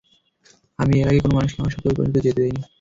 আমি 0.79 0.99
এর 0.99 1.07
আগে 1.09 1.19
কোনো 1.23 1.35
মানুষকে 1.37 1.59
আমার 1.59 1.73
সাথে 1.73 1.87
ঐ 1.89 1.97
পর্যন্ত 1.97 2.17
যেতে 2.17 2.39
দেইনি। 2.39 2.61